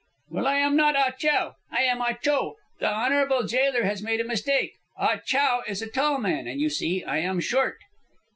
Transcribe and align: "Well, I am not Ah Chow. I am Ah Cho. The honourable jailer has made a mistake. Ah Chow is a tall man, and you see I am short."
"Well, 0.29 0.47
I 0.47 0.55
am 0.55 0.75
not 0.75 0.95
Ah 0.95 1.11
Chow. 1.11 1.57
I 1.71 1.83
am 1.83 2.01
Ah 2.01 2.13
Cho. 2.13 2.55
The 2.79 2.91
honourable 2.91 3.45
jailer 3.45 3.83
has 3.83 4.01
made 4.01 4.19
a 4.19 4.23
mistake. 4.23 4.71
Ah 4.97 5.17
Chow 5.23 5.61
is 5.67 5.83
a 5.83 5.91
tall 5.91 6.17
man, 6.17 6.47
and 6.47 6.59
you 6.59 6.71
see 6.71 7.03
I 7.03 7.19
am 7.19 7.39
short." 7.39 7.77